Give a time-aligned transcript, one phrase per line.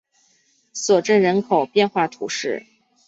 [0.73, 2.65] 索镇人口变化图示